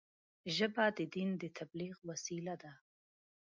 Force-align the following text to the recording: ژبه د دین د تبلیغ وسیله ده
ژبه 0.55 0.85
د 0.97 0.99
دین 1.13 1.29
د 1.41 1.43
تبلیغ 1.57 1.95
وسیله 2.09 2.55
ده 2.61 2.71